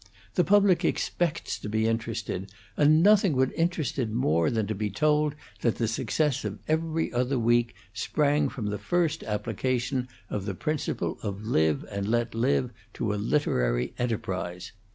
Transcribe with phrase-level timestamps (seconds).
[0.33, 4.89] The public expects to be interested, and nothing would interest it more than to be
[4.89, 10.55] told that the success of 'Every Other Week' sprang from the first application of the
[10.55, 14.71] principle of Live and let Live to a literary enterprise.